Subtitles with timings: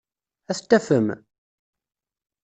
[0.51, 1.07] Ad t-tafem?